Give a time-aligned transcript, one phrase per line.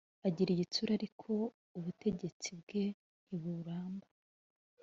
[0.27, 1.31] agira igitsure ariko
[1.77, 2.83] ubutegetsi bwe
[3.25, 4.07] ntiburamba